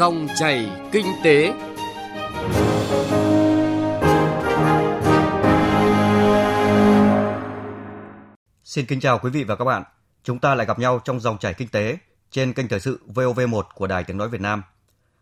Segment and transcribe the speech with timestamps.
[0.00, 1.52] Dòng chảy kinh tế.
[8.64, 9.82] Xin kính chào quý vị và các bạn.
[10.24, 11.98] Chúng ta lại gặp nhau trong dòng chảy kinh tế
[12.30, 14.62] trên kênh thời sự VOV1 của Đài Tiếng nói Việt Nam.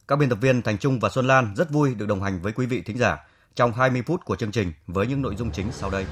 [0.08, 2.52] Các biên tập viên Thành Trung và Xuân Lan rất vui được đồng hành với
[2.52, 3.16] quý vị thính giả
[3.54, 6.06] trong 20 phút của chương trình với những nội dung chính sau đây.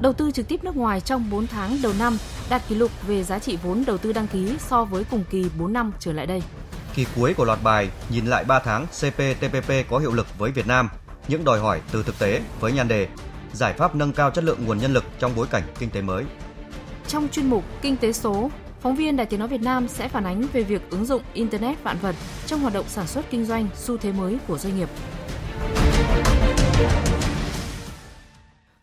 [0.00, 2.18] Đầu tư trực tiếp nước ngoài trong 4 tháng đầu năm
[2.50, 5.50] đạt kỷ lục về giá trị vốn đầu tư đăng ký so với cùng kỳ
[5.58, 6.42] 4 năm trở lại đây.
[6.94, 10.66] Kỳ cuối của loạt bài nhìn lại 3 tháng CPTPP có hiệu lực với Việt
[10.66, 10.88] Nam,
[11.28, 13.08] những đòi hỏi từ thực tế với nhan đề
[13.52, 16.24] giải pháp nâng cao chất lượng nguồn nhân lực trong bối cảnh kinh tế mới.
[17.08, 20.24] Trong chuyên mục Kinh tế số, phóng viên Đài Tiếng nói Việt Nam sẽ phản
[20.24, 22.14] ánh về việc ứng dụng internet vạn vật
[22.46, 24.88] trong hoạt động sản xuất kinh doanh, xu thế mới của doanh nghiệp.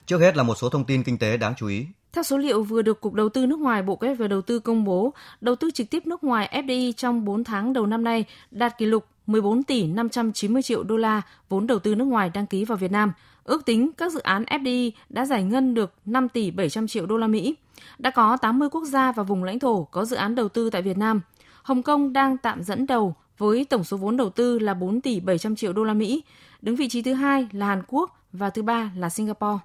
[0.06, 1.86] Trước hết là một số thông tin kinh tế đáng chú ý.
[2.14, 4.42] Theo số liệu vừa được Cục Đầu tư nước ngoài Bộ Kế hoạch và Đầu
[4.42, 8.04] tư công bố, đầu tư trực tiếp nước ngoài FDI trong 4 tháng đầu năm
[8.04, 12.32] nay đạt kỷ lục 14 tỷ 590 triệu đô la vốn đầu tư nước ngoài
[12.34, 13.14] đăng ký vào Việt Nam.
[13.44, 17.18] Ước tính các dự án FDI đã giải ngân được 5 tỷ 700 triệu đô
[17.18, 17.56] la Mỹ.
[18.00, 20.82] Đã có 80 quốc gia và vùng lãnh thổ có dự án đầu tư tại
[20.82, 21.22] Việt Nam.
[21.64, 25.20] Hồng Kông đang tạm dẫn đầu với tổng số vốn đầu tư là 4 tỷ
[25.20, 26.24] 700 triệu đô la Mỹ.
[26.62, 29.60] Đứng vị trí thứ hai là Hàn Quốc và thứ ba là Singapore.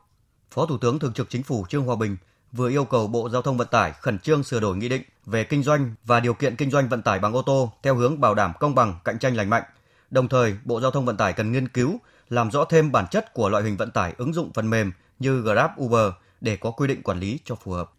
[0.50, 2.16] Phó Thủ tướng Thường trực Chính phủ Trương Hòa Bình
[2.56, 5.44] vừa yêu cầu Bộ Giao thông Vận tải khẩn trương sửa đổi nghị định về
[5.44, 8.34] kinh doanh và điều kiện kinh doanh vận tải bằng ô tô theo hướng bảo
[8.34, 9.62] đảm công bằng, cạnh tranh lành mạnh.
[10.10, 11.98] Đồng thời, Bộ Giao thông Vận tải cần nghiên cứu
[12.28, 15.40] làm rõ thêm bản chất của loại hình vận tải ứng dụng phần mềm như
[15.40, 17.90] Grab, Uber để có quy định quản lý cho phù hợp.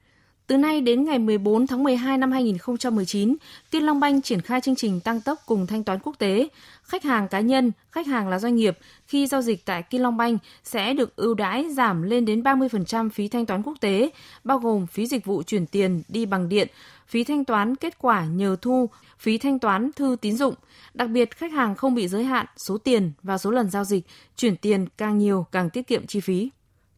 [0.48, 3.36] Từ nay đến ngày 14 tháng 12 năm 2019,
[3.72, 6.48] Tiên Long Banh triển khai chương trình tăng tốc cùng thanh toán quốc tế.
[6.84, 10.18] Khách hàng cá nhân, khách hàng là doanh nghiệp khi giao dịch tại Kim Long
[10.18, 14.10] Banh sẽ được ưu đãi giảm lên đến 30% phí thanh toán quốc tế,
[14.44, 16.68] bao gồm phí dịch vụ chuyển tiền đi bằng điện,
[17.08, 20.56] phí thanh toán kết quả nhờ thu, phí thanh toán thư tín dụng.
[20.94, 24.06] Đặc biệt, khách hàng không bị giới hạn số tiền và số lần giao dịch,
[24.38, 26.50] chuyển tiền càng nhiều càng tiết kiệm chi phí.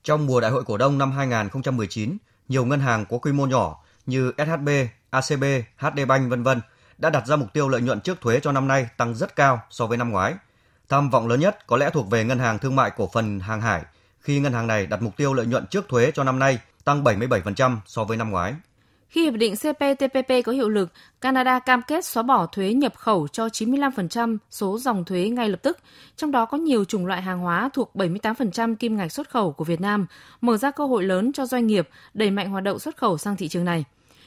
[0.03, 2.17] Trong mùa đại hội cổ đông năm 2019,
[2.49, 4.69] nhiều ngân hàng có quy mô nhỏ như SHB,
[5.09, 5.43] ACB,
[5.77, 6.61] HD Bank vân vân
[6.97, 9.61] đã đặt ra mục tiêu lợi nhuận trước thuế cho năm nay tăng rất cao
[9.69, 10.35] so với năm ngoái.
[10.89, 13.61] Tham vọng lớn nhất có lẽ thuộc về Ngân hàng Thương mại Cổ phần Hàng
[13.61, 13.83] Hải
[14.19, 17.03] khi ngân hàng này đặt mục tiêu lợi nhuận trước thuế cho năm nay tăng
[17.03, 18.55] 77% so với năm ngoái.
[19.09, 20.89] Khi hiệp định CPTPP có hiệu lực,
[21.21, 25.59] Canada cam kết xóa bỏ thuế nhập khẩu cho 95% số dòng thuế ngay lập
[25.63, 25.77] tức,
[26.15, 29.63] trong đó có nhiều chủng loại hàng hóa thuộc 78% kim ngạch xuất khẩu của
[29.63, 30.05] Việt Nam,
[30.41, 33.35] mở ra cơ hội lớn cho doanh nghiệp đẩy mạnh hoạt động xuất khẩu sang
[33.35, 33.85] thị trường này.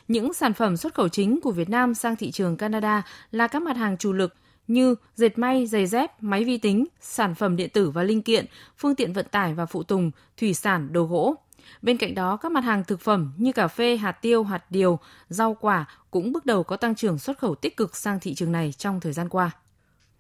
[0.09, 3.63] Những sản phẩm xuất khẩu chính của Việt Nam sang thị trường Canada là các
[3.63, 4.35] mặt hàng chủ lực
[4.69, 8.47] như dệt may, giày dép, máy vi tính, sản phẩm điện tử và linh kiện,
[8.79, 11.35] phương tiện vận tải và phụ tùng, thủy sản, đồ gỗ.
[11.83, 14.99] Bên cạnh đó, các mặt hàng thực phẩm như cà phê, hạt tiêu, hạt điều,
[15.29, 18.53] rau quả cũng bước đầu có tăng trưởng xuất khẩu tích cực sang thị trường
[18.53, 19.51] này trong thời gian qua.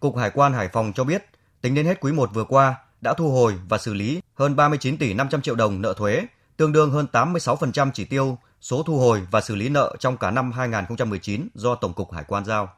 [0.01, 1.25] Cục Hải quan Hải Phòng cho biết,
[1.61, 4.97] tính đến hết quý 1 vừa qua, đã thu hồi và xử lý hơn 39
[4.97, 6.27] tỷ 500 triệu đồng nợ thuế,
[6.57, 10.31] tương đương hơn 86% chỉ tiêu số thu hồi và xử lý nợ trong cả
[10.31, 12.69] năm 2019 do Tổng cục Hải quan giao.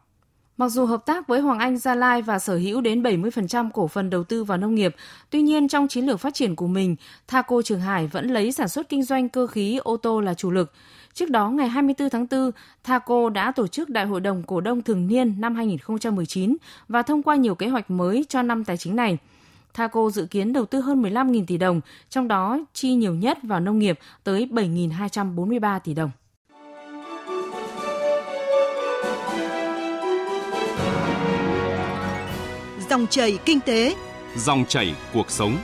[0.56, 3.88] Mặc dù hợp tác với Hoàng Anh Gia Lai và sở hữu đến 70% cổ
[3.88, 4.96] phần đầu tư vào nông nghiệp,
[5.30, 6.96] tuy nhiên trong chiến lược phát triển của mình,
[7.28, 10.50] Thaco Trường Hải vẫn lấy sản xuất kinh doanh cơ khí ô tô là chủ
[10.50, 10.72] lực.
[11.14, 12.50] Trước đó, ngày 24 tháng 4,
[12.84, 16.56] Thaco đã tổ chức Đại hội đồng Cổ đông thường niên năm 2019
[16.88, 19.18] và thông qua nhiều kế hoạch mới cho năm tài chính này.
[19.74, 23.60] Thaco dự kiến đầu tư hơn 15.000 tỷ đồng, trong đó chi nhiều nhất vào
[23.60, 26.10] nông nghiệp tới 7.243 tỷ đồng.
[32.94, 33.96] Dòng chảy kinh tế,
[34.36, 35.56] Dòng chảy cuộc sống.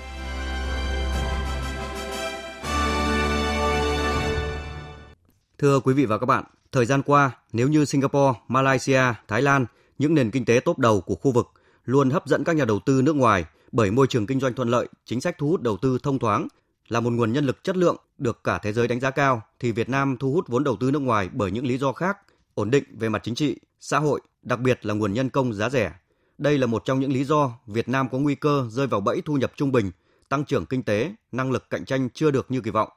[5.58, 9.66] Thưa quý vị và các bạn, thời gian qua, nếu như Singapore, Malaysia, Thái Lan,
[9.98, 11.46] những nền kinh tế tốt đầu của khu vực
[11.84, 14.68] luôn hấp dẫn các nhà đầu tư nước ngoài bởi môi trường kinh doanh thuận
[14.68, 16.48] lợi, chính sách thu hút đầu tư thông thoáng,
[16.88, 19.72] là một nguồn nhân lực chất lượng được cả thế giới đánh giá cao thì
[19.72, 22.18] Việt Nam thu hút vốn đầu tư nước ngoài bởi những lý do khác,
[22.54, 25.70] ổn định về mặt chính trị, xã hội, đặc biệt là nguồn nhân công giá
[25.70, 25.92] rẻ.
[26.40, 29.22] Đây là một trong những lý do Việt Nam có nguy cơ rơi vào bẫy
[29.24, 29.90] thu nhập trung bình,
[30.28, 32.88] tăng trưởng kinh tế, năng lực cạnh tranh chưa được như kỳ vọng.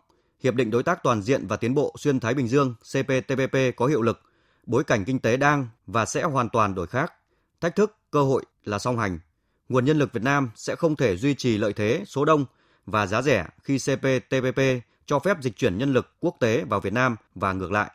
[0.44, 3.86] Hiệp định Đối tác Toàn diện và Tiến bộ Xuyên Thái Bình Dương CPTPP có
[3.86, 4.22] hiệu lực,
[4.66, 7.14] bối cảnh kinh tế đang và sẽ hoàn toàn đổi khác.
[7.62, 9.20] Thách thức, cơ hội là song hành.
[9.70, 12.46] Nguồn nhân lực Việt Nam sẽ không thể duy trì lợi thế số đông
[12.86, 14.62] và giá rẻ khi CPTPP
[15.06, 17.92] cho phép dịch chuyển nhân lực quốc tế vào Việt Nam và ngược lại.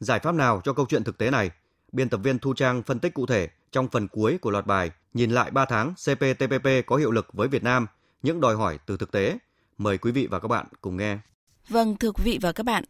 [0.00, 1.50] Giải pháp nào cho câu chuyện thực tế này?
[1.92, 4.90] Biên tập viên Thu Trang phân tích cụ thể trong phần cuối của loạt bài
[5.14, 7.86] nhìn lại 3 tháng CPTPP có hiệu lực với Việt Nam,
[8.22, 9.38] những đòi hỏi từ thực tế.
[9.78, 11.18] Mời quý vị và các bạn cùng nghe.
[11.68, 12.84] Vâng, thưa quý vị và các bạn,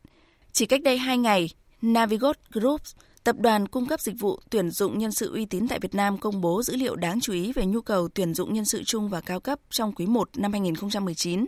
[0.53, 1.51] chỉ cách đây 2 ngày,
[1.83, 2.81] Navigot Group,
[3.29, 6.19] Tập đoàn cung cấp dịch vụ tuyển dụng nhân sự uy tín tại Việt Nam
[6.19, 9.09] công bố dữ liệu đáng chú ý về nhu cầu tuyển dụng nhân sự chung
[9.09, 11.47] và cao cấp trong quý 1 năm 2019.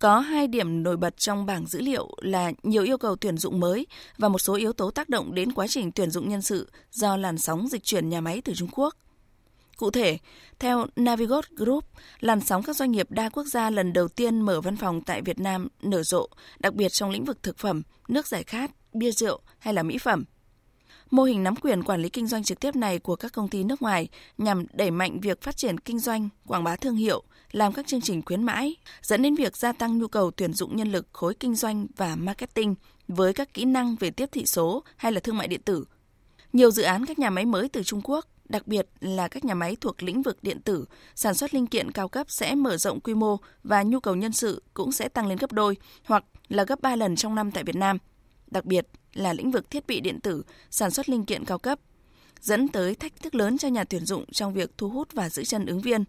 [0.00, 3.60] Có hai điểm nổi bật trong bảng dữ liệu là nhiều yêu cầu tuyển dụng
[3.60, 3.86] mới
[4.18, 7.16] và một số yếu tố tác động đến quá trình tuyển dụng nhân sự do
[7.16, 8.94] làn sóng dịch chuyển nhà máy từ Trung Quốc.
[9.76, 10.18] Cụ thể,
[10.58, 11.84] theo Navigot Group,
[12.20, 15.22] làn sóng các doanh nghiệp đa quốc gia lần đầu tiên mở văn phòng tại
[15.22, 19.10] Việt Nam nở rộ, đặc biệt trong lĩnh vực thực phẩm, nước giải khát, bia
[19.10, 20.24] rượu hay là mỹ phẩm.
[21.10, 23.64] Mô hình nắm quyền quản lý kinh doanh trực tiếp này của các công ty
[23.64, 24.08] nước ngoài
[24.38, 28.00] nhằm đẩy mạnh việc phát triển kinh doanh, quảng bá thương hiệu, làm các chương
[28.00, 31.34] trình khuyến mãi, dẫn đến việc gia tăng nhu cầu tuyển dụng nhân lực khối
[31.34, 32.74] kinh doanh và marketing
[33.08, 35.84] với các kỹ năng về tiếp thị số hay là thương mại điện tử.
[36.52, 39.54] Nhiều dự án các nhà máy mới từ Trung Quốc, đặc biệt là các nhà
[39.54, 43.00] máy thuộc lĩnh vực điện tử, sản xuất linh kiện cao cấp sẽ mở rộng
[43.00, 46.64] quy mô và nhu cầu nhân sự cũng sẽ tăng lên gấp đôi hoặc là
[46.64, 47.98] gấp 3 lần trong năm tại Việt Nam.
[48.46, 51.78] Đặc biệt là lĩnh vực thiết bị điện tử, sản xuất linh kiện cao cấp,
[52.40, 55.44] dẫn tới thách thức lớn cho nhà tuyển dụng trong việc thu hút và giữ
[55.44, 56.04] chân ứng viên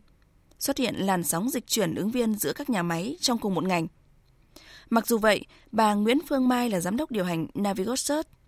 [0.61, 3.63] xuất hiện làn sóng dịch chuyển ứng viên giữa các nhà máy trong cùng một
[3.63, 3.87] ngành.
[4.89, 7.99] Mặc dù vậy, bà Nguyễn Phương Mai là giám đốc điều hành Navigot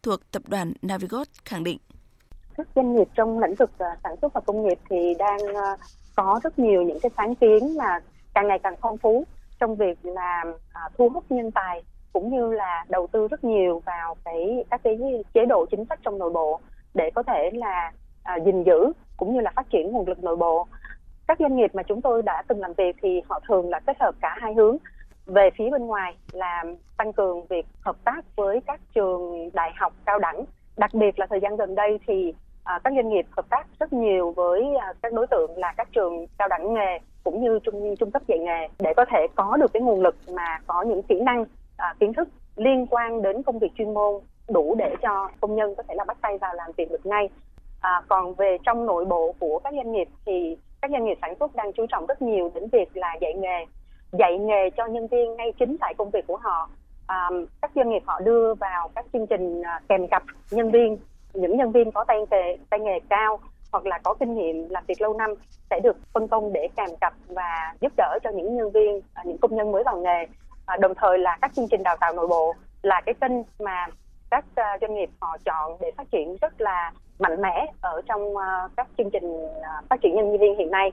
[0.03, 1.77] thuộc tập đoàn Navigot khẳng định.
[2.57, 5.77] Các doanh nghiệp trong lĩnh vực à, sản xuất và công nghiệp thì đang à,
[6.15, 8.01] có rất nhiều những cái sáng kiến là
[8.33, 9.25] càng ngày càng phong phú
[9.59, 10.43] trong việc là
[10.73, 11.83] à, thu hút nhân tài
[12.13, 14.97] cũng như là đầu tư rất nhiều vào cái các cái
[15.33, 16.59] chế độ chính sách trong nội bộ
[16.93, 17.91] để có thể là
[18.23, 20.67] à, gìn giữ cũng như là phát triển nguồn lực nội bộ
[21.27, 23.97] các doanh nghiệp mà chúng tôi đã từng làm việc thì họ thường là kết
[23.99, 24.77] hợp cả hai hướng.
[25.25, 26.63] Về phía bên ngoài là
[26.97, 30.45] tăng cường việc hợp tác với các trường đại học cao đẳng.
[30.77, 32.33] Đặc biệt là thời gian gần đây thì
[32.63, 35.87] à, các doanh nghiệp hợp tác rất nhiều với à, các đối tượng là các
[35.91, 39.57] trường cao đẳng nghề cũng như trung trung cấp dạy nghề để có thể có
[39.57, 41.45] được cái nguồn lực mà có những kỹ năng
[41.77, 45.75] à, kiến thức liên quan đến công việc chuyên môn đủ để cho công nhân
[45.75, 47.29] có thể là bắt tay vào làm việc được ngay.
[47.81, 51.33] À, còn về trong nội bộ của các doanh nghiệp thì các doanh nghiệp sản
[51.39, 53.65] xuất đang chú trọng rất nhiều đến việc là dạy nghề
[54.11, 56.69] dạy nghề cho nhân viên ngay chính tại công việc của họ.
[57.07, 57.29] À,
[57.61, 60.97] các doanh nghiệp họ đưa vào các chương trình à, kèm cặp nhân viên.
[61.33, 63.39] Những nhân viên có tay nghề tay nghề cao
[63.71, 65.33] hoặc là có kinh nghiệm làm việc lâu năm
[65.69, 69.23] sẽ được phân công để kèm cặp và giúp đỡ cho những nhân viên à,
[69.25, 70.25] những công nhân mới vào nghề.
[70.65, 73.87] À, đồng thời là các chương trình đào tạo nội bộ là cái kênh mà
[74.31, 76.91] các à, doanh nghiệp họ chọn để phát triển rất là
[77.23, 78.47] mạnh mẽ ở trong à,
[78.77, 79.23] các chương trình
[79.63, 80.91] à, phát triển nhân viên hiện nay.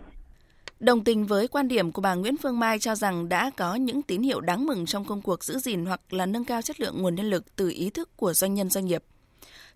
[0.81, 4.03] Đồng tình với quan điểm của bà Nguyễn Phương Mai cho rằng đã có những
[4.03, 7.03] tín hiệu đáng mừng trong công cuộc giữ gìn hoặc là nâng cao chất lượng
[7.03, 9.03] nguồn nhân lực từ ý thức của doanh nhân doanh nghiệp.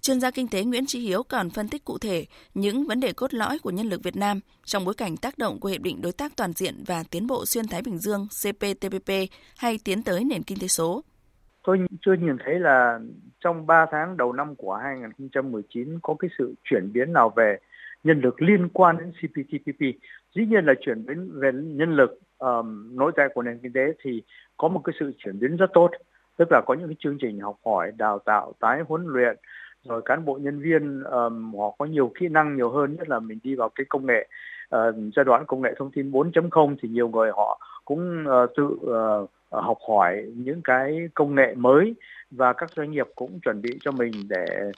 [0.01, 3.13] Chuyên gia kinh tế Nguyễn Trí Hiếu còn phân tích cụ thể những vấn đề
[3.13, 6.03] cốt lõi của nhân lực Việt Nam trong bối cảnh tác động của Hiệp định
[6.03, 9.11] Đối tác Toàn diện và Tiến bộ Xuyên Thái Bình Dương CPTPP
[9.57, 11.03] hay tiến tới nền kinh tế số.
[11.65, 12.99] Tôi chưa nhìn thấy là
[13.41, 17.59] trong 3 tháng đầu năm của 2019 có cái sự chuyển biến nào về
[18.05, 19.81] nhân lực liên quan đến CPTPP.
[20.35, 23.93] Dĩ nhiên là chuyển biến về nhân lực um, nội tại của nền kinh tế
[24.03, 24.23] thì
[24.57, 25.91] có một cái sự chuyển biến rất tốt.
[26.37, 29.37] Tức là có những cái chương trình học hỏi, đào tạo, tái huấn luyện,
[29.85, 33.21] rồi cán bộ nhân viên um, họ có nhiều kỹ năng nhiều hơn, nhất là
[33.21, 34.29] mình đi vào cái công nghệ
[34.77, 38.79] uh, giai đoạn công nghệ thông tin 4.0 thì nhiều người họ cũng ờ, tự
[38.87, 41.95] ờ, ờ, học hỏi những cái công nghệ mới
[42.31, 44.71] và các doanh nghiệp cũng chuẩn bị cho mình để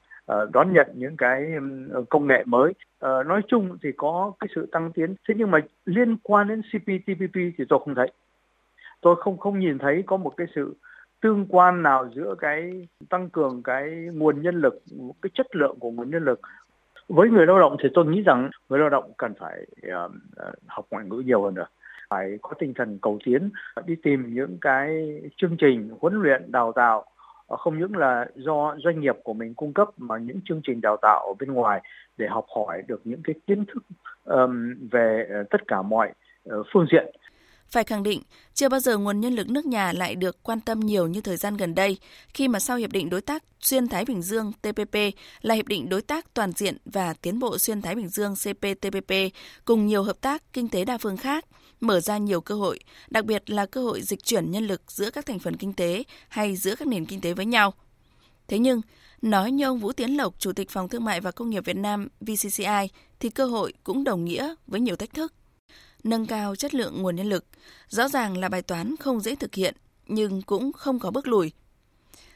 [0.53, 1.53] đón nhận những cái
[2.09, 2.73] công nghệ mới.
[3.01, 5.15] Nói chung thì có cái sự tăng tiến.
[5.29, 8.13] Thế nhưng mà liên quan đến CPTPP thì tôi không thấy.
[9.01, 10.77] Tôi không không nhìn thấy có một cái sự
[11.21, 14.83] tương quan nào giữa cái tăng cường cái nguồn nhân lực,
[15.23, 16.41] cái chất lượng của nguồn nhân lực
[17.09, 20.13] với người lao động thì tôi nghĩ rằng người lao động cần phải uh,
[20.67, 21.67] học ngoại ngữ nhiều hơn nữa
[22.09, 23.51] phải có tinh thần cầu tiến
[23.87, 24.89] đi tìm những cái
[25.37, 27.05] chương trình huấn luyện đào tạo
[27.47, 30.81] ờ, không những là do doanh nghiệp của mình cung cấp mà những chương trình
[30.81, 31.83] đào tạo ở bên ngoài
[32.17, 33.83] để học hỏi được những cái kiến thức
[34.25, 36.13] um, về ờ, tất cả mọi
[36.49, 37.07] uh, phương diện.
[37.71, 38.23] Phải khẳng định,
[38.55, 41.37] chưa bao giờ nguồn nhân lực nước nhà lại được quan tâm nhiều như thời
[41.37, 41.99] gian gần đây,
[42.35, 44.97] khi mà sau Hiệp định Đối tác Xuyên Thái Bình Dương TPP
[45.43, 49.13] là Hiệp định Đối tác Toàn diện và Tiến bộ Xuyên Thái Bình Dương CPTPP
[49.65, 51.45] cùng nhiều hợp tác kinh tế đa phương khác,
[51.81, 55.11] mở ra nhiều cơ hội, đặc biệt là cơ hội dịch chuyển nhân lực giữa
[55.11, 57.75] các thành phần kinh tế hay giữa các nền kinh tế với nhau.
[58.49, 58.81] Thế nhưng,
[59.23, 61.77] nói như ông Vũ Tiến Lộc, Chủ tịch Phòng Thương mại và Công nghiệp Việt
[61.77, 62.89] Nam VCCI,
[63.21, 65.33] thì cơ hội cũng đồng nghĩa với nhiều thách thức
[66.07, 67.45] nâng cao chất lượng nguồn nhân lực,
[67.89, 69.75] rõ ràng là bài toán không dễ thực hiện
[70.07, 71.53] nhưng cũng không có bước lùi.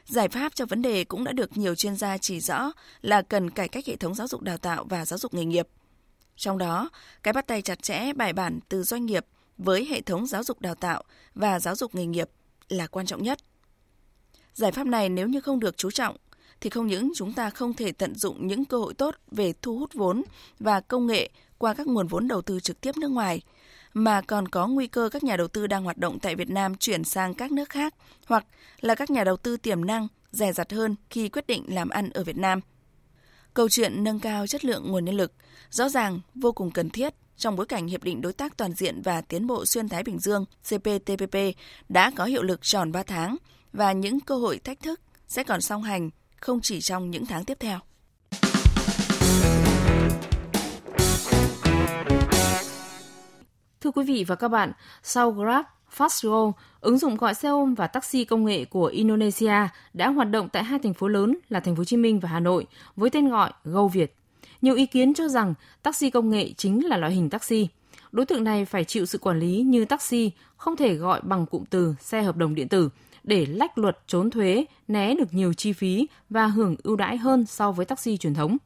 [0.05, 2.71] Giải pháp cho vấn đề cũng đã được nhiều chuyên gia chỉ rõ
[3.01, 5.67] là cần cải cách hệ thống giáo dục đào tạo và giáo dục nghề nghiệp.
[6.35, 6.89] Trong đó,
[7.23, 9.25] cái bắt tay chặt chẽ bài bản từ doanh nghiệp
[9.57, 11.03] với hệ thống giáo dục đào tạo
[11.35, 12.29] và giáo dục nghề nghiệp
[12.69, 13.39] là quan trọng nhất.
[14.53, 16.17] Giải pháp này nếu như không được chú trọng
[16.61, 19.77] thì không những chúng ta không thể tận dụng những cơ hội tốt về thu
[19.77, 20.23] hút vốn
[20.59, 23.41] và công nghệ qua các nguồn vốn đầu tư trực tiếp nước ngoài,
[23.93, 26.75] mà còn có nguy cơ các nhà đầu tư đang hoạt động tại Việt Nam
[26.75, 28.45] chuyển sang các nước khác hoặc
[28.81, 32.09] là các nhà đầu tư tiềm năng dè dặt hơn khi quyết định làm ăn
[32.09, 32.59] ở Việt Nam.
[33.53, 35.33] Câu chuyện nâng cao chất lượng nguồn nhân lực
[35.69, 39.01] rõ ràng vô cùng cần thiết trong bối cảnh Hiệp định Đối tác Toàn diện
[39.01, 41.37] và Tiến bộ Xuyên Thái Bình Dương CPTPP
[41.89, 43.37] đã có hiệu lực tròn 3 tháng
[43.73, 47.45] và những cơ hội thách thức sẽ còn song hành không chỉ trong những tháng
[47.45, 47.79] tiếp theo.
[53.81, 54.71] Thưa quý vị và các bạn,
[55.03, 55.65] sau Grab,
[55.97, 60.49] Fastgo, ứng dụng gọi xe ôm và taxi công nghệ của Indonesia đã hoạt động
[60.49, 63.09] tại hai thành phố lớn là thành phố Hồ Chí Minh và Hà Nội với
[63.09, 64.20] tên gọi Go Việt.
[64.61, 65.53] Nhiều ý kiến cho rằng
[65.83, 67.67] taxi công nghệ chính là loại hình taxi.
[68.11, 71.63] Đối tượng này phải chịu sự quản lý như taxi, không thể gọi bằng cụm
[71.69, 72.89] từ xe hợp đồng điện tử
[73.23, 77.45] để lách luật trốn thuế, né được nhiều chi phí và hưởng ưu đãi hơn
[77.45, 78.57] so với taxi truyền thống.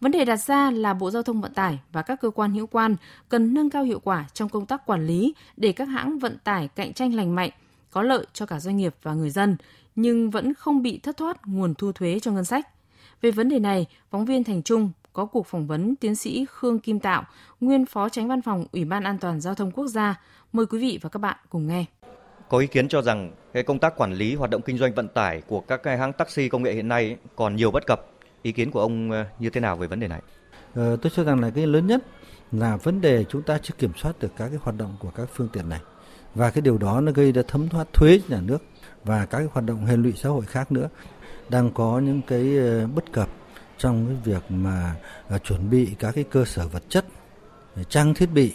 [0.00, 2.66] Vấn đề đặt ra là Bộ Giao thông Vận tải và các cơ quan hữu
[2.66, 2.96] quan
[3.28, 6.68] cần nâng cao hiệu quả trong công tác quản lý để các hãng vận tải
[6.68, 7.50] cạnh tranh lành mạnh,
[7.90, 9.56] có lợi cho cả doanh nghiệp và người dân,
[9.96, 12.68] nhưng vẫn không bị thất thoát nguồn thu thuế cho ngân sách.
[13.22, 16.78] Về vấn đề này, phóng viên Thành Trung có cuộc phỏng vấn tiến sĩ Khương
[16.78, 17.24] Kim Tạo,
[17.60, 20.20] nguyên phó tránh văn phòng Ủy ban An toàn Giao thông Quốc gia.
[20.52, 21.84] Mời quý vị và các bạn cùng nghe.
[22.48, 25.08] Có ý kiến cho rằng cái công tác quản lý hoạt động kinh doanh vận
[25.08, 28.06] tải của các hãng taxi công nghệ hiện nay còn nhiều bất cập.
[28.42, 30.20] Ý kiến của ông ờ, như thế nào về vấn đề này?
[30.74, 32.02] Ờ, tôi cho rằng là cái lớn nhất
[32.52, 35.28] là vấn đề chúng ta chưa kiểm soát được các cái hoạt động của các
[35.34, 35.80] phương tiện này
[36.34, 38.62] và cái điều đó nó gây ra thấm thoát thuế nhà nước
[39.04, 40.88] và các cái hoạt động hệ lụy xã hội khác nữa
[41.48, 43.28] đang có những cái ờ, bất cập
[43.82, 44.94] trong cái việc mà
[45.34, 47.04] uh, chuẩn bị các cái cơ sở vật chất
[47.88, 48.52] trang thiết bị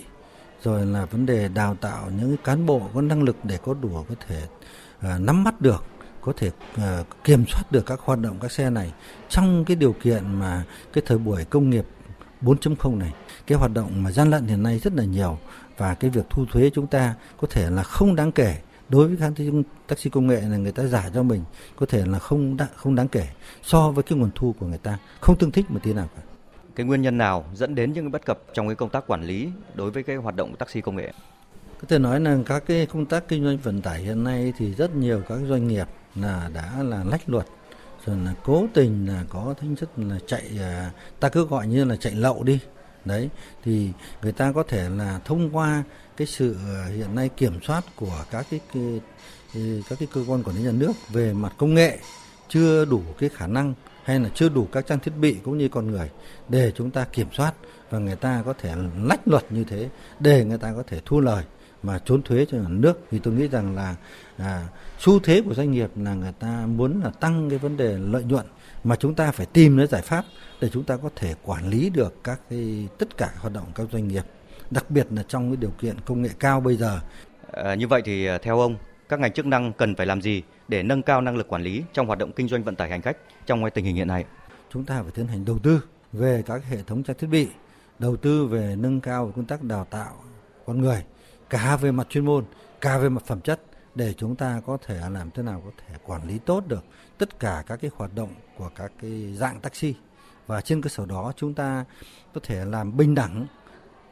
[0.63, 4.05] rồi là vấn đề đào tạo những cán bộ có năng lực để có đủ
[4.10, 4.41] có thể
[4.98, 5.84] uh, nắm bắt được
[6.22, 8.93] có thể uh, kiểm soát được các hoạt động các xe này
[9.29, 11.86] trong cái điều kiện mà cái thời buổi công nghiệp
[12.41, 13.13] 4.0 này.
[13.48, 15.38] Cái hoạt động mà gian lận hiện nay rất là nhiều
[15.77, 18.57] và cái việc thu thuế chúng ta có thể là không đáng kể
[18.89, 19.34] đối với các
[19.88, 21.44] taxi công nghệ là người ta giả cho mình
[21.75, 23.27] có thể là không đáng, không đáng kể.
[23.63, 26.22] So với cái nguồn thu của người ta không tương thích một tí nào cả.
[26.75, 29.50] Cái nguyên nhân nào dẫn đến những bất cập trong cái công tác quản lý
[29.74, 31.12] đối với cái hoạt động taxi công nghệ?
[31.82, 34.74] Có thể nói là các cái công tác kinh doanh vận tải hiện nay thì
[34.74, 37.46] rất nhiều các doanh nghiệp là đã là lách luật
[38.06, 41.84] rồi là cố tình là có tính chất là chạy à, ta cứ gọi như
[41.84, 42.60] là chạy lậu đi
[43.08, 43.30] đấy
[43.64, 43.90] thì
[44.22, 45.84] người ta có thể là thông qua
[46.18, 49.02] cái sự ờ, hiện nay kiểm soát của các cái, cái
[49.90, 52.00] các cái cơ quan quản lý nhà nước về mặt công nghệ
[52.50, 53.74] chưa đủ cái khả năng
[54.04, 56.10] hay là chưa đủ các trang thiết bị cũng như con người
[56.50, 57.54] để chúng ta kiểm soát
[57.90, 61.22] và người ta có thể lách luật như thế để người ta có thể thu
[61.22, 61.44] lời
[61.84, 63.00] mà trốn thuế cho nhà nước.
[63.12, 63.96] Thì tôi nghĩ rằng là
[64.38, 64.68] à,
[65.00, 68.24] xu thế của doanh nghiệp là người ta muốn là tăng cái vấn đề lợi
[68.24, 68.46] nhuận
[68.88, 70.25] mà chúng ta phải tìm cái giải pháp
[70.62, 73.88] để chúng ta có thể quản lý được các cái tất cả hoạt động các
[73.91, 74.24] doanh nghiệp
[74.72, 77.00] đặc biệt là trong cái điều kiện công nghệ cao bây giờ.
[77.51, 78.75] À, như vậy thì à, theo ông
[79.10, 81.84] các ngành chức năng cần phải làm gì để nâng cao năng lực quản lý
[81.94, 84.25] trong hoạt động kinh doanh vận tải hành khách trong tình hình hiện nay?
[84.74, 87.48] Chúng ta phải tiến hành đầu tư về các hệ thống trang thiết bị
[88.00, 90.13] đầu tư về nâng cao công tác đào tạo
[90.65, 91.03] con người
[91.50, 92.46] cả về mặt chuyên môn
[92.82, 93.62] cả về mặt phẩm chất
[93.98, 96.84] để chúng ta có thể làm thế nào có thể quản lý tốt được
[97.18, 99.96] tất cả các cái hoạt động của các cái dạng taxi.
[100.48, 101.86] Và trên cơ sở đó chúng ta
[102.34, 103.48] có thể làm bình đẳng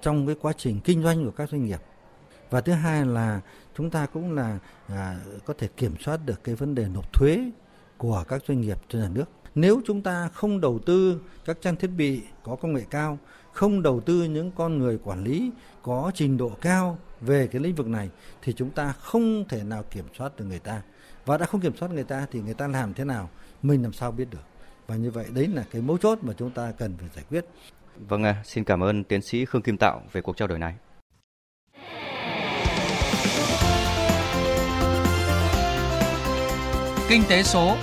[0.02, 1.80] trong cái quá trình kinh doanh của các doanh nghiệp.
[2.50, 3.42] Và thứ hai là
[3.78, 7.52] chúng ta cũng là à, có thể kiểm soát được cái vấn đề nộp thuế
[7.98, 11.76] của các doanh nghiệp cho nhà nước nếu chúng ta không đầu tư các trang
[11.76, 13.18] thiết bị có công nghệ cao
[13.54, 15.52] không đầu tư những con người quản lý
[15.84, 18.10] có trình độ cao về cái lĩnh vực này
[18.42, 20.82] thì chúng ta không thể nào kiểm soát được người ta.
[21.26, 23.30] Và đã không kiểm soát người ta thì người ta làm thế nào
[23.62, 24.44] mình làm sao biết được.
[24.88, 27.46] Và như vậy đấy là cái mấu chốt mà chúng ta cần phải giải quyết.
[28.08, 30.76] Vâng xin cảm ơn tiến sĩ khương kim tạo về cuộc trao đổi này.
[37.10, 37.78] Kinh tế số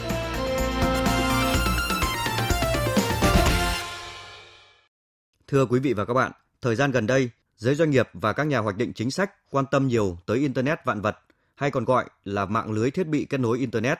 [5.52, 6.32] Thưa quý vị và các bạn,
[6.62, 9.64] thời gian gần đây, giới doanh nghiệp và các nhà hoạch định chính sách quan
[9.70, 11.18] tâm nhiều tới Internet vạn vật,
[11.54, 13.98] hay còn gọi là mạng lưới thiết bị kết nối Internet.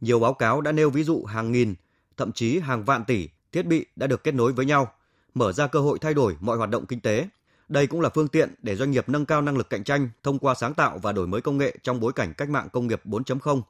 [0.00, 1.74] Nhiều báo cáo đã nêu ví dụ hàng nghìn,
[2.16, 4.92] thậm chí hàng vạn tỷ thiết bị đã được kết nối với nhau,
[5.34, 7.28] mở ra cơ hội thay đổi mọi hoạt động kinh tế.
[7.68, 10.38] Đây cũng là phương tiện để doanh nghiệp nâng cao năng lực cạnh tranh thông
[10.38, 13.00] qua sáng tạo và đổi mới công nghệ trong bối cảnh cách mạng công nghiệp
[13.04, 13.62] 4.0.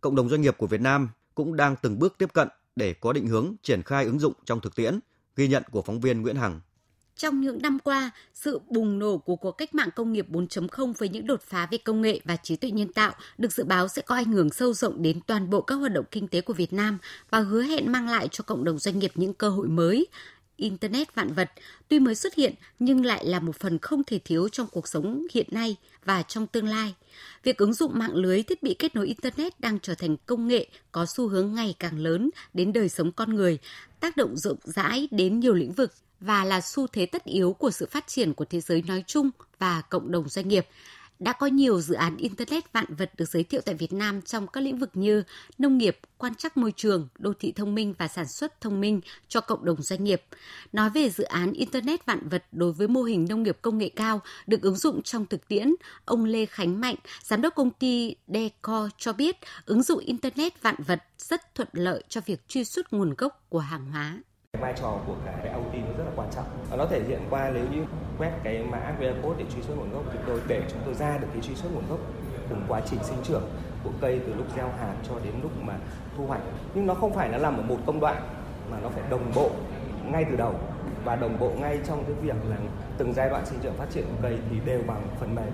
[0.00, 3.12] Cộng đồng doanh nghiệp của Việt Nam cũng đang từng bước tiếp cận để có
[3.12, 5.00] định hướng triển khai ứng dụng trong thực tiễn,
[5.36, 6.60] ghi nhận của phóng viên Nguyễn Hằng.
[7.16, 11.08] Trong những năm qua, sự bùng nổ của cuộc cách mạng công nghiệp 4.0 với
[11.08, 14.02] những đột phá về công nghệ và trí tuệ nhân tạo được dự báo sẽ
[14.02, 16.72] có ảnh hưởng sâu rộng đến toàn bộ các hoạt động kinh tế của Việt
[16.72, 16.98] Nam
[17.30, 20.06] và hứa hẹn mang lại cho cộng đồng doanh nghiệp những cơ hội mới,
[20.64, 21.50] Internet vạn vật
[21.88, 25.26] tuy mới xuất hiện nhưng lại là một phần không thể thiếu trong cuộc sống
[25.32, 26.94] hiện nay và trong tương lai.
[27.42, 30.66] Việc ứng dụng mạng lưới thiết bị kết nối Internet đang trở thành công nghệ
[30.92, 33.58] có xu hướng ngày càng lớn đến đời sống con người,
[34.00, 37.70] tác động rộng rãi đến nhiều lĩnh vực và là xu thế tất yếu của
[37.70, 40.66] sự phát triển của thế giới nói chung và cộng đồng doanh nghiệp
[41.24, 44.46] đã có nhiều dự án Internet vạn vật được giới thiệu tại Việt Nam trong
[44.46, 45.22] các lĩnh vực như
[45.58, 49.00] nông nghiệp, quan trắc môi trường, đô thị thông minh và sản xuất thông minh
[49.28, 50.22] cho cộng đồng doanh nghiệp.
[50.72, 53.88] Nói về dự án Internet vạn vật đối với mô hình nông nghiệp công nghệ
[53.88, 58.16] cao được ứng dụng trong thực tiễn, ông Lê Khánh Mạnh, giám đốc công ty
[58.26, 62.92] Deco cho biết ứng dụng Internet vạn vật rất thuận lợi cho việc truy xuất
[62.92, 64.18] nguồn gốc của hàng hóa
[64.60, 66.44] vai trò của cái IoT nó rất là quan trọng.
[66.78, 67.84] Nó thể hiện qua nếu như
[68.18, 70.94] quét cái mã QR code để truy xuất nguồn gốc chúng tôi để chúng tôi
[70.94, 71.98] ra được cái truy xuất nguồn gốc
[72.48, 73.42] cùng quá trình sinh trưởng
[73.84, 75.74] của cây từ lúc gieo hạt cho đến lúc mà
[76.16, 76.40] thu hoạch.
[76.74, 78.22] Nhưng nó không phải là làm ở một công đoạn,
[78.70, 79.50] mà nó phải đồng bộ
[80.04, 80.54] ngay từ đầu.
[81.04, 82.56] Và đồng bộ ngay trong cái việc là
[82.98, 85.50] từng giai đoạn sinh trưởng phát triển của cây thì đều bằng phần mềm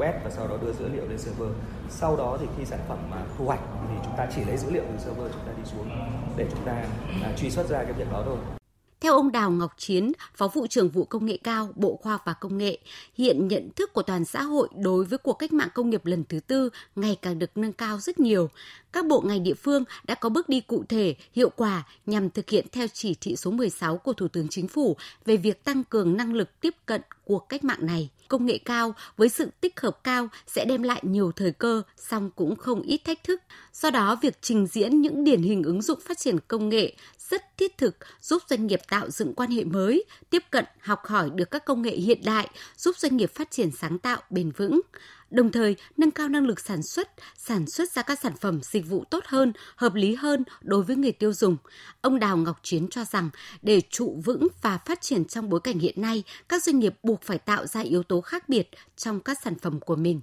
[0.00, 1.48] quét và sau đó đưa dữ liệu lên server.
[1.90, 4.70] Sau đó thì khi sản phẩm mà thu hoạch thì chúng ta chỉ lấy dữ
[4.70, 5.90] liệu từ server chúng ta đi xuống
[6.36, 6.72] để chúng ta
[7.22, 8.59] à, truy xuất ra cái việc đó thôi.
[9.00, 12.22] Theo ông Đào Ngọc Chiến, Phó vụ trưởng vụ công nghệ cao, Bộ Khoa học
[12.24, 12.78] và Công nghệ,
[13.14, 16.24] hiện nhận thức của toàn xã hội đối với cuộc cách mạng công nghiệp lần
[16.28, 18.50] thứ tư ngày càng được nâng cao rất nhiều.
[18.92, 22.50] Các bộ ngành địa phương đã có bước đi cụ thể, hiệu quả nhằm thực
[22.50, 26.16] hiện theo chỉ thị số 16 của Thủ tướng Chính phủ về việc tăng cường
[26.16, 28.08] năng lực tiếp cận cuộc cách mạng này.
[28.28, 32.30] Công nghệ cao với sự tích hợp cao sẽ đem lại nhiều thời cơ, song
[32.36, 33.40] cũng không ít thách thức.
[33.72, 36.92] Do đó, việc trình diễn những điển hình ứng dụng phát triển công nghệ
[37.30, 41.30] rất thiết thực giúp doanh nghiệp tạo dựng quan hệ mới, tiếp cận, học hỏi
[41.34, 44.80] được các công nghệ hiện đại, giúp doanh nghiệp phát triển sáng tạo, bền vững
[45.30, 48.86] đồng thời nâng cao năng lực sản xuất, sản xuất ra các sản phẩm dịch
[48.88, 51.56] vụ tốt hơn, hợp lý hơn đối với người tiêu dùng.
[52.00, 53.30] Ông Đào Ngọc Chiến cho rằng
[53.62, 57.22] để trụ vững và phát triển trong bối cảnh hiện nay, các doanh nghiệp buộc
[57.22, 60.20] phải tạo ra yếu tố khác biệt trong các sản phẩm của mình.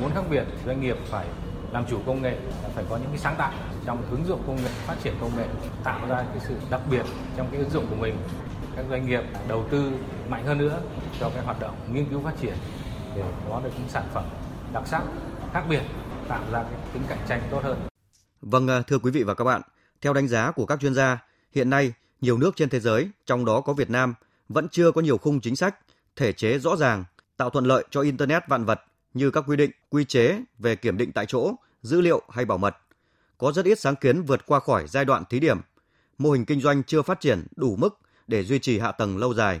[0.00, 1.26] Muốn khác biệt, doanh nghiệp phải
[1.72, 2.38] làm chủ công nghệ
[2.74, 3.52] phải có những cái sáng tạo
[3.86, 5.46] trong ứng dụng công nghệ phát triển công nghệ
[5.84, 7.02] tạo ra cái sự đặc biệt
[7.36, 8.16] trong cái ứng dụng của mình
[8.76, 9.92] các doanh nghiệp đầu tư
[10.28, 10.80] mạnh hơn nữa
[11.20, 12.54] cho cái hoạt động nghiên cứu phát triển
[13.16, 14.24] để có được những sản phẩm
[14.72, 15.02] đặc sắc
[15.52, 15.82] khác biệt
[16.28, 17.78] tạo ra cái tính cạnh tranh tốt hơn.
[18.40, 19.62] Vâng à, thưa quý vị và các bạn,
[20.00, 21.18] theo đánh giá của các chuyên gia,
[21.54, 24.14] hiện nay nhiều nước trên thế giới, trong đó có Việt Nam,
[24.48, 25.76] vẫn chưa có nhiều khung chính sách,
[26.16, 27.04] thể chế rõ ràng
[27.36, 28.80] tạo thuận lợi cho internet vạn vật
[29.14, 32.58] như các quy định, quy chế về kiểm định tại chỗ, dữ liệu hay bảo
[32.58, 32.76] mật.
[33.38, 35.60] Có rất ít sáng kiến vượt qua khỏi giai đoạn thí điểm.
[36.18, 39.34] Mô hình kinh doanh chưa phát triển đủ mức để duy trì hạ tầng lâu
[39.34, 39.60] dài.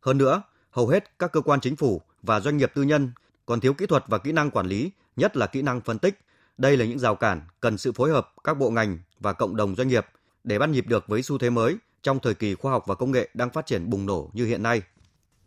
[0.00, 3.12] Hơn nữa, hầu hết các cơ quan chính phủ và doanh nghiệp tư nhân
[3.46, 6.18] còn thiếu kỹ thuật và kỹ năng quản lý, nhất là kỹ năng phân tích.
[6.58, 9.74] Đây là những rào cản cần sự phối hợp các bộ ngành và cộng đồng
[9.74, 10.06] doanh nghiệp
[10.44, 13.10] để bắt nhịp được với xu thế mới trong thời kỳ khoa học và công
[13.10, 14.82] nghệ đang phát triển bùng nổ như hiện nay.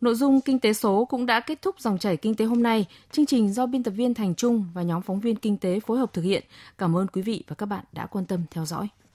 [0.01, 2.85] Nội dung kinh tế số cũng đã kết thúc dòng chảy kinh tế hôm nay.
[3.11, 5.99] Chương trình do biên tập viên Thành Trung và nhóm phóng viên kinh tế phối
[5.99, 6.43] hợp thực hiện.
[6.77, 8.87] Cảm ơn quý vị và các bạn đã quan tâm theo dõi.